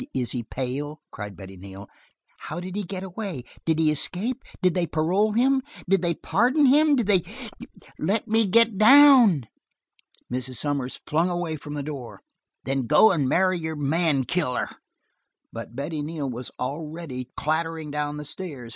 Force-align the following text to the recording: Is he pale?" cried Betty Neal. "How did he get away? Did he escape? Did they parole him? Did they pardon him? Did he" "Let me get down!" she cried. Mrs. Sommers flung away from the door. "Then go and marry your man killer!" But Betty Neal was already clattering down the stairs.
Is 0.15 0.31
he 0.31 0.41
pale?" 0.41 0.99
cried 1.11 1.37
Betty 1.37 1.57
Neal. 1.57 1.87
"How 2.39 2.59
did 2.59 2.75
he 2.75 2.81
get 2.81 3.03
away? 3.03 3.43
Did 3.67 3.77
he 3.77 3.91
escape? 3.91 4.41
Did 4.59 4.73
they 4.73 4.87
parole 4.87 5.33
him? 5.33 5.61
Did 5.87 6.01
they 6.01 6.15
pardon 6.15 6.65
him? 6.65 6.95
Did 6.95 7.07
he" 7.23 7.67
"Let 7.99 8.27
me 8.27 8.47
get 8.47 8.79
down!" 8.79 9.41
she 9.41 9.47
cried. 10.31 10.39
Mrs. 10.41 10.55
Sommers 10.55 10.99
flung 11.05 11.29
away 11.29 11.55
from 11.55 11.75
the 11.75 11.83
door. 11.83 12.21
"Then 12.63 12.87
go 12.87 13.11
and 13.11 13.29
marry 13.29 13.59
your 13.59 13.75
man 13.75 14.23
killer!" 14.23 14.71
But 15.53 15.75
Betty 15.75 16.01
Neal 16.01 16.27
was 16.27 16.49
already 16.59 17.29
clattering 17.37 17.91
down 17.91 18.17
the 18.17 18.25
stairs. 18.25 18.69